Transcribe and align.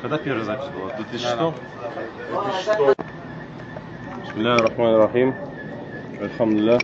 Когда 0.00 0.18
первая 0.18 0.44
запись 0.44 0.66
была? 0.68 0.90
В 0.90 0.96
2006? 0.96 1.36
Бисмилляхи 4.22 4.62
рахмани 4.62 4.96
рахим. 4.96 5.34
Альхамдулillah. 6.20 6.82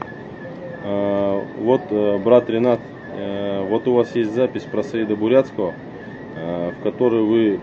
А, 0.84 1.44
Вот, 1.60 1.82
э, 1.90 2.18
брат 2.18 2.50
Ренат, 2.50 2.80
э, 3.16 3.64
вот 3.68 3.86
у 3.88 3.94
вас 3.94 4.14
есть 4.14 4.32
запись 4.34 4.64
про 4.64 4.82
Саида 4.82 5.16
Бурятского, 5.16 5.72
э, 6.36 6.72
в 6.78 6.82
которой 6.82 7.22
вы 7.22 7.60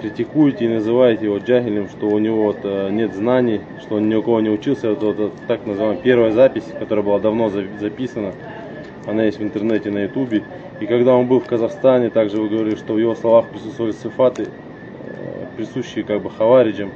критикуете 0.00 0.64
и 0.64 0.68
называете 0.68 1.26
его 1.26 1.38
джагилем, 1.38 1.88
что 1.88 2.08
у 2.08 2.18
него 2.18 2.44
вот 2.52 2.64
нет 2.90 3.14
знаний, 3.14 3.60
что 3.80 3.96
он 3.96 4.08
ни 4.08 4.14
у 4.16 4.22
кого 4.22 4.40
не 4.40 4.50
учился. 4.50 4.90
Вот, 4.90 5.02
вот, 5.02 5.16
вот 5.16 5.32
так 5.46 5.64
называемая 5.64 6.02
первая 6.02 6.32
запись, 6.32 6.64
которая 6.78 7.04
была 7.04 7.20
давно 7.20 7.48
за- 7.50 7.64
записана, 7.78 8.32
она 9.06 9.24
есть 9.24 9.38
в 9.38 9.42
интернете 9.42 9.90
на 9.90 10.02
ютубе. 10.04 10.42
И 10.80 10.86
когда 10.86 11.14
он 11.14 11.26
был 11.28 11.38
в 11.40 11.46
Казахстане, 11.46 12.10
также 12.10 12.40
вы 12.40 12.48
говорили, 12.48 12.74
что 12.74 12.94
в 12.94 12.98
его 12.98 13.14
словах 13.14 13.46
присутствовали 13.46 13.92
сифаты, 13.92 14.48
присущие 15.56 16.04
как 16.04 16.22
бы 16.22 16.30
хавариджам. 16.30 16.90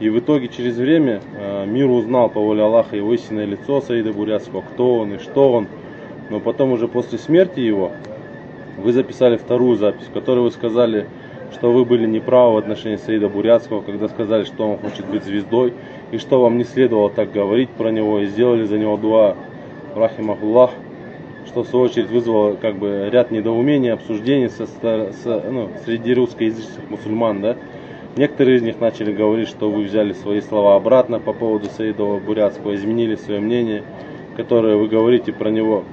И 0.00 0.08
в 0.08 0.18
итоге 0.18 0.48
через 0.48 0.76
время 0.76 1.20
э, 1.38 1.66
мир 1.66 1.88
узнал 1.88 2.28
по 2.28 2.40
воле 2.40 2.62
Аллаха 2.62 2.96
его 2.96 3.12
истинное 3.14 3.44
лицо 3.46 3.80
Саида 3.80 4.12
Бурятского, 4.12 4.62
кто 4.62 4.98
он 4.98 5.14
и 5.14 5.18
что 5.18 5.52
он. 5.52 5.68
Но 6.30 6.40
потом 6.40 6.72
уже 6.72 6.88
после 6.88 7.18
смерти 7.18 7.60
его 7.60 7.92
вы 8.78 8.92
записали 8.92 9.36
вторую 9.36 9.76
запись, 9.76 10.06
в 10.06 10.12
которой 10.12 10.40
вы 10.40 10.50
сказали, 10.50 11.06
что 11.52 11.72
вы 11.72 11.84
были 11.84 12.06
неправы 12.06 12.54
в 12.54 12.56
отношении 12.56 12.96
Саида 12.96 13.28
Бурятского, 13.28 13.82
когда 13.82 14.08
сказали, 14.08 14.44
что 14.44 14.70
он 14.70 14.78
хочет 14.78 15.06
быть 15.06 15.24
звездой, 15.24 15.74
и 16.10 16.18
что 16.18 16.40
вам 16.40 16.56
не 16.58 16.64
следовало 16.64 17.10
так 17.10 17.30
говорить 17.30 17.68
про 17.70 17.90
него, 17.90 18.20
и 18.20 18.26
сделали 18.26 18.64
за 18.64 18.78
него 18.78 18.96
дуа 18.96 19.36
Рахимахуллах, 19.94 20.70
что 21.46 21.64
в 21.64 21.68
свою 21.68 21.84
очередь 21.84 22.08
вызвало 22.08 22.54
как 22.54 22.76
бы 22.76 23.08
ряд 23.12 23.30
недоумений, 23.30 23.92
обсуждений 23.92 24.48
со, 24.48 24.66
со- 24.66 25.42
ну, 25.50 25.68
среди 25.84 26.14
русскоязычных 26.14 26.88
мусульман, 26.88 27.42
да. 27.42 27.56
Некоторые 28.14 28.58
из 28.58 28.62
них 28.62 28.78
начали 28.78 29.10
говорить, 29.10 29.48
что 29.48 29.70
вы 29.70 29.84
взяли 29.84 30.12
свои 30.12 30.42
слова 30.42 30.76
обратно 30.76 31.18
по 31.18 31.32
поводу 31.32 31.70
Саида 31.70 32.04
Бурятского, 32.18 32.74
изменили 32.74 33.14
свое 33.14 33.40
мнение, 33.40 33.84
которое 34.36 34.76
вы 34.76 34.86
говорите 34.86 35.32
про 35.32 35.48
него 35.48 35.84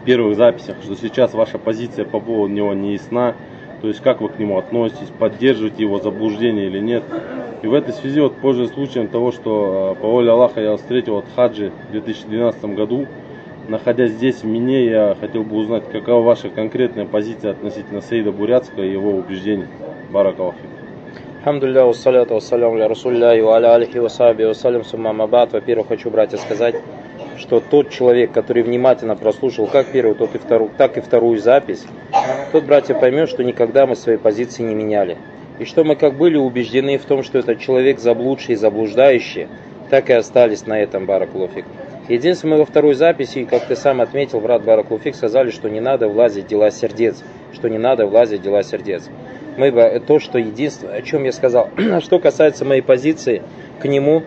в 0.00 0.06
первых 0.06 0.36
записях, 0.36 0.76
что 0.82 0.94
сейчас 0.96 1.34
ваша 1.34 1.58
позиция 1.58 2.06
по 2.06 2.18
поводу 2.18 2.54
него 2.54 2.72
не 2.72 2.94
ясна, 2.94 3.34
то 3.82 3.88
есть 3.88 4.00
как 4.00 4.22
вы 4.22 4.30
к 4.30 4.38
нему 4.38 4.56
относитесь, 4.56 5.10
поддерживаете 5.18 5.82
его 5.82 5.98
заблуждение 5.98 6.66
или 6.66 6.80
нет. 6.80 7.04
И 7.60 7.66
в 7.66 7.74
этой 7.74 7.92
связи 7.92 8.20
вот 8.20 8.36
пользуясь 8.36 8.70
случаем 8.70 9.06
того, 9.08 9.30
что 9.30 9.96
э, 9.98 10.00
по 10.00 10.08
воле 10.08 10.30
Аллаха 10.30 10.62
я 10.62 10.76
встретил 10.78 11.16
вот 11.16 11.26
в 11.26 11.34
хаджи 11.34 11.72
в 11.88 11.92
2012 11.92 12.64
году, 12.74 13.06
находясь 13.68 14.12
здесь 14.12 14.36
в 14.36 14.46
Мине, 14.46 14.86
я 14.86 15.14
хотел 15.20 15.42
бы 15.42 15.56
узнать, 15.56 15.90
какова 15.92 16.24
ваша 16.24 16.48
конкретная 16.48 17.04
позиция 17.04 17.50
относительно 17.50 18.00
Саида 18.00 18.32
Бурятского 18.32 18.82
и 18.82 18.92
его 18.92 19.10
убеждений. 19.10 19.66
Баракалахи. 20.10 20.77
Алхамдулилля, 21.48 21.84
вассаляту 21.84 22.34
вассаляму 22.34 22.76
ля 22.76 22.88
Расулля, 22.88 23.42
ва 23.42 23.56
аля 23.56 23.74
алихи 23.74 23.96
вассаби 23.96 24.44
вассалям 24.44 24.84
сумма 24.84 25.14
мабат. 25.14 25.54
Во-первых, 25.54 25.88
хочу, 25.88 26.10
братья, 26.10 26.36
сказать, 26.36 26.74
что 27.38 27.60
тот 27.60 27.88
человек, 27.88 28.32
который 28.32 28.62
внимательно 28.62 29.16
прослушал 29.16 29.66
как 29.66 29.86
первую, 29.86 30.14
тот 30.14 30.34
и 30.34 30.38
вторую, 30.38 30.70
так 30.76 30.98
и 30.98 31.00
вторую 31.00 31.38
запись, 31.38 31.86
тот, 32.52 32.64
братья, 32.64 32.94
поймет, 32.94 33.30
что 33.30 33.44
никогда 33.44 33.86
мы 33.86 33.96
свои 33.96 34.18
позиции 34.18 34.62
не 34.62 34.74
меняли. 34.74 35.16
И 35.58 35.64
что 35.64 35.84
мы 35.84 35.96
как 35.96 36.18
были 36.18 36.36
убеждены 36.36 36.98
в 36.98 37.06
том, 37.06 37.22
что 37.22 37.38
этот 37.38 37.60
человек 37.60 37.98
заблудший 37.98 38.52
и 38.52 38.56
заблуждающий, 38.56 39.48
так 39.88 40.10
и 40.10 40.12
остались 40.12 40.66
на 40.66 40.78
этом, 40.78 41.06
Баракулуфик. 41.06 41.64
Единственное, 42.10 42.56
мы 42.56 42.58
во 42.58 42.66
второй 42.66 42.92
записи, 42.92 43.44
как 43.44 43.64
ты 43.64 43.74
сам 43.74 44.02
отметил, 44.02 44.40
брат 44.40 44.64
Баракулуфик, 44.64 45.14
сказали, 45.14 45.50
что 45.50 45.70
не 45.70 45.80
надо 45.80 46.08
влазить 46.08 46.44
в 46.44 46.48
дела 46.48 46.70
сердец, 46.70 47.24
что 47.54 47.70
не 47.70 47.78
надо 47.78 48.06
влазить 48.06 48.40
в 48.40 48.44
дела 48.44 48.62
сердец. 48.62 49.08
Мы 49.58 49.72
то, 50.06 50.20
что 50.20 50.38
единственное, 50.38 50.98
о 50.98 51.02
чем 51.02 51.24
я 51.24 51.32
сказал, 51.32 51.68
что 52.00 52.20
касается 52.20 52.64
моей 52.64 52.80
позиции 52.80 53.42
к 53.80 53.88
нему, 53.88 54.22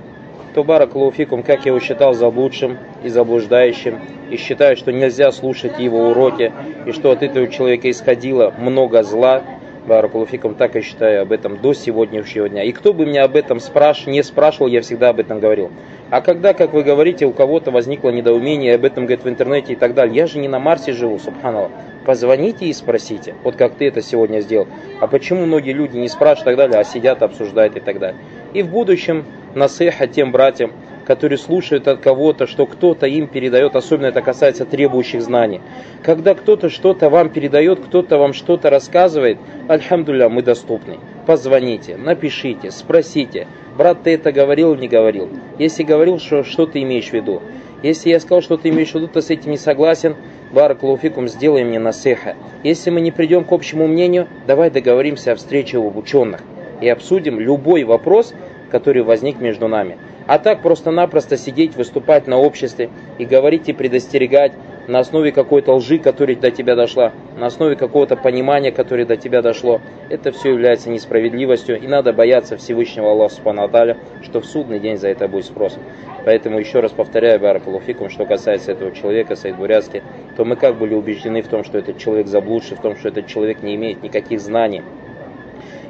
то 0.53 0.65
Баракулуфикум, 0.65 1.41
как 1.41 1.65
я 1.65 1.69
его 1.69 1.79
считал 1.79 2.13
заблудшим 2.13 2.77
и 3.01 3.07
заблуждающим, 3.07 3.97
и 4.29 4.35
считаю, 4.35 4.75
что 4.75 4.91
нельзя 4.91 5.31
слушать 5.31 5.79
его 5.79 6.09
уроки, 6.09 6.51
и 6.85 6.91
что 6.91 7.11
от 7.11 7.23
этого 7.23 7.47
человека 7.47 7.89
исходило 7.89 8.53
много 8.59 9.03
зла, 9.03 9.41
Баракулуфикум, 9.85 10.53
так 10.53 10.75
я 10.75 10.81
считаю 10.81 11.23
об 11.23 11.31
этом 11.31 11.57
до 11.57 11.73
сегодняшнего 11.73 12.47
дня. 12.47 12.63
И 12.63 12.71
кто 12.71 12.93
бы 12.93 13.05
меня 13.05 13.23
об 13.23 13.35
этом 13.35 13.59
спраш... 13.59 14.05
не 14.05 14.21
спрашивал, 14.21 14.67
я 14.67 14.81
всегда 14.81 15.09
об 15.09 15.19
этом 15.19 15.39
говорил. 15.39 15.71
А 16.11 16.21
когда, 16.21 16.53
как 16.53 16.73
вы 16.73 16.83
говорите, 16.83 17.25
у 17.25 17.31
кого-то 17.31 17.71
возникло 17.71 18.09
недоумение, 18.09 18.75
об 18.75 18.85
этом 18.85 19.05
говорит 19.05 19.23
в 19.25 19.29
интернете 19.29 19.73
и 19.73 19.75
так 19.75 19.95
далее, 19.95 20.15
я 20.15 20.27
же 20.27 20.37
не 20.37 20.47
на 20.47 20.59
Марсе 20.59 20.93
живу, 20.93 21.17
субханаллах. 21.17 21.71
Позвоните 22.05 22.65
и 22.65 22.73
спросите, 22.73 23.33
вот 23.43 23.55
как 23.55 23.75
ты 23.75 23.87
это 23.87 24.01
сегодня 24.01 24.41
сделал. 24.41 24.67
А 24.99 25.07
почему 25.07 25.45
многие 25.45 25.73
люди 25.73 25.97
не 25.97 26.09
спрашивают 26.09 26.41
и 26.41 26.45
так 26.45 26.57
далее, 26.57 26.79
а 26.79 26.83
сидят, 26.83 27.23
обсуждают 27.23 27.75
и 27.75 27.79
так 27.79 27.97
далее. 27.97 28.19
И 28.53 28.61
в 28.61 28.69
будущем 28.69 29.25
насыха 29.55 30.07
тем 30.07 30.31
братьям, 30.31 30.71
которые 31.05 31.37
слушают 31.37 31.87
от 31.87 31.99
кого-то, 31.99 32.47
что 32.47 32.65
кто-то 32.65 33.05
им 33.07 33.27
передает, 33.27 33.75
особенно 33.75 34.07
это 34.07 34.21
касается 34.21 34.65
требующих 34.65 35.21
знаний. 35.21 35.61
Когда 36.03 36.33
кто-то 36.35 36.69
что-то 36.69 37.09
вам 37.09 37.29
передает, 37.29 37.79
кто-то 37.79 38.17
вам 38.17 38.33
что-то 38.33 38.69
рассказывает, 38.69 39.37
альхамдулля, 39.67 40.29
мы 40.29 40.41
доступны. 40.41 40.97
Позвоните, 41.25 41.97
напишите, 41.97 42.71
спросите, 42.71 43.47
брат, 43.77 44.03
ты 44.03 44.15
это 44.15 44.31
говорил 44.31 44.73
или 44.73 44.81
не 44.81 44.87
говорил? 44.87 45.29
Если 45.59 45.83
говорил, 45.83 46.19
что, 46.19 46.43
что 46.43 46.65
ты 46.65 46.81
имеешь 46.81 47.09
в 47.09 47.13
виду? 47.13 47.41
Если 47.83 48.09
я 48.09 48.19
сказал, 48.19 48.41
что 48.41 48.57
ты 48.57 48.69
имеешь 48.69 48.91
в 48.91 48.95
виду, 48.95 49.07
ты 49.07 49.21
с 49.21 49.29
этим 49.29 49.51
не 49.51 49.57
согласен, 49.57 50.15
Баракулуфикум, 50.51 51.27
сделай 51.27 51.63
мне 51.63 51.79
насыха. 51.79 52.35
Если 52.63 52.89
мы 52.89 53.01
не 53.01 53.11
придем 53.11 53.45
к 53.45 53.51
общему 53.51 53.87
мнению, 53.87 54.27
давай 54.47 54.69
договоримся 54.69 55.31
о 55.31 55.35
встрече 55.35 55.77
у 55.77 55.97
ученых 55.97 56.41
и 56.81 56.89
обсудим 56.89 57.39
любой 57.39 57.83
вопрос, 57.83 58.33
который 58.69 59.03
возник 59.03 59.39
между 59.39 59.67
нами. 59.67 59.97
А 60.27 60.39
так 60.39 60.61
просто-напросто 60.61 61.37
сидеть, 61.37 61.75
выступать 61.75 62.27
на 62.27 62.37
обществе 62.37 62.89
и 63.17 63.25
говорить 63.25 63.69
и 63.69 63.73
предостерегать 63.73 64.53
на 64.87 64.99
основе 64.99 65.31
какой-то 65.31 65.73
лжи, 65.75 65.99
которая 65.99 66.35
до 66.35 66.51
тебя 66.51 66.75
дошла, 66.75 67.13
на 67.37 67.47
основе 67.47 67.75
какого-то 67.75 68.15
понимания, 68.15 68.71
которое 68.71 69.05
до 69.05 69.15
тебя 69.15 69.41
дошло, 69.41 69.81
это 70.09 70.31
все 70.31 70.49
является 70.49 70.89
несправедливостью, 70.89 71.79
и 71.79 71.87
надо 71.87 72.13
бояться 72.13 72.57
Всевышнего 72.57 73.11
Аллаха 73.11 73.35
Субхану 73.35 73.63
Аталя, 73.63 73.97
что 74.23 74.41
в 74.41 74.45
судный 74.45 74.79
день 74.79 74.97
за 74.97 75.09
это 75.09 75.27
будет 75.27 75.45
спрос. 75.45 75.77
Поэтому 76.25 76.59
еще 76.59 76.79
раз 76.81 76.91
повторяю, 76.91 77.39
Баракулуфикум, 77.39 78.09
что 78.09 78.25
касается 78.25 78.71
этого 78.71 78.91
человека, 78.91 79.35
Саид 79.35 79.55
Бурятский, 79.55 80.01
то 80.35 80.45
мы 80.45 80.55
как 80.55 80.77
были 80.77 80.93
убеждены 80.93 81.41
в 81.41 81.47
том, 81.47 81.63
что 81.63 81.77
этот 81.77 81.97
человек 81.97 82.27
заблудший, 82.27 82.77
в 82.77 82.81
том, 82.81 82.95
что 82.95 83.09
этот 83.09 83.27
человек 83.27 83.63
не 83.63 83.75
имеет 83.75 84.03
никаких 84.03 84.39
знаний, 84.39 84.83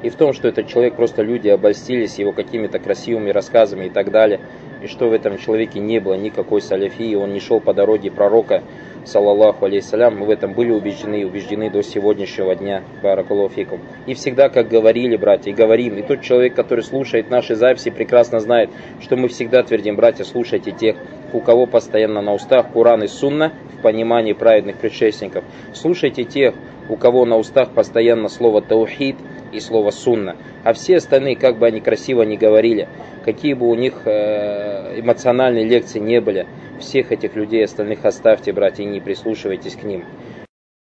и 0.03 0.09
в 0.09 0.15
том, 0.15 0.33
что 0.33 0.47
этот 0.47 0.67
человек 0.67 0.95
просто 0.95 1.21
люди 1.21 1.47
обольстились 1.47 2.19
его 2.19 2.31
какими-то 2.31 2.79
красивыми 2.79 3.29
рассказами 3.29 3.85
и 3.85 3.89
так 3.89 4.11
далее, 4.11 4.39
и 4.81 4.87
что 4.87 5.09
в 5.09 5.13
этом 5.13 5.37
человеке 5.37 5.79
не 5.79 5.99
было 5.99 6.15
никакой 6.15 6.61
саляфии, 6.61 7.15
он 7.15 7.33
не 7.33 7.39
шел 7.39 7.59
по 7.59 7.73
дороге 7.73 8.09
пророка, 8.11 8.63
саллаллаху 9.05 9.65
алейхиссалям, 9.65 10.19
мы 10.19 10.25
в 10.25 10.29
этом 10.29 10.53
были 10.53 10.71
убеждены 10.71 11.21
и 11.21 11.23
убеждены 11.23 11.69
до 11.69 11.81
сегодняшнего 11.81 12.55
дня, 12.55 12.83
баракалуфикум. 13.01 13.79
И 14.05 14.13
всегда, 14.13 14.49
как 14.49 14.69
говорили, 14.69 15.17
братья, 15.17 15.51
и 15.51 15.53
говорим, 15.53 15.97
и 15.97 16.01
тот 16.01 16.21
человек, 16.21 16.55
который 16.55 16.83
слушает 16.83 17.29
наши 17.29 17.55
записи, 17.55 17.89
прекрасно 17.89 18.39
знает, 18.39 18.69
что 19.01 19.17
мы 19.17 19.27
всегда 19.27 19.63
твердим, 19.63 19.95
братья, 19.95 20.23
слушайте 20.23 20.71
тех, 20.71 20.97
у 21.33 21.39
кого 21.39 21.65
постоянно 21.65 22.21
на 22.21 22.33
устах 22.33 22.71
Куран 22.71 23.03
и 23.03 23.07
Сунна, 23.07 23.53
в 23.77 23.81
понимании 23.81 24.33
праведных 24.33 24.77
предшественников. 24.77 25.43
Слушайте 25.73 26.23
тех, 26.23 26.53
у 26.89 26.95
кого 26.95 27.25
на 27.25 27.37
устах 27.37 27.69
постоянно 27.71 28.27
слово 28.29 28.61
таухид 28.61 29.15
и 29.51 29.59
слово 29.59 29.91
сунна. 29.91 30.35
А 30.63 30.73
все 30.73 30.97
остальные, 30.97 31.35
как 31.35 31.57
бы 31.57 31.67
они 31.67 31.79
красиво 31.79 32.23
не 32.23 32.37
говорили, 32.37 32.87
какие 33.25 33.53
бы 33.53 33.67
у 33.67 33.75
них 33.75 33.93
э, 34.05 34.99
эмоциональные 34.99 35.65
лекции 35.65 35.99
не 35.99 36.21
были, 36.21 36.45
всех 36.79 37.11
этих 37.11 37.35
людей 37.35 37.63
остальных 37.63 38.05
оставьте, 38.05 38.53
братья, 38.53 38.83
и 38.83 38.87
не 38.87 38.99
прислушивайтесь 38.99 39.75
к 39.75 39.83
ним. 39.83 40.03